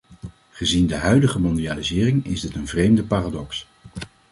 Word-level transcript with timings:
Gezien 0.49 0.87
de 0.87 0.95
huidige 0.95 1.39
mondialisering 1.39 2.25
is 2.25 2.41
dit 2.41 2.55
een 2.55 2.67
vreemde 2.67 3.03
paradox! 3.03 3.67